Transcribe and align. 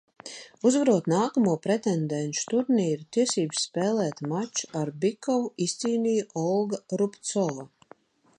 Uzvarot 0.67 1.09
nākamo 1.11 1.51
pretendenšu 1.65 2.47
turnīru, 2.53 3.05
tiesības 3.17 3.67
spēlēt 3.67 4.25
maču 4.33 4.73
ar 4.81 4.93
Bikovu 5.05 5.47
izcīnīja 5.67 6.29
Olga 6.47 6.83
Rubcova. 7.03 7.71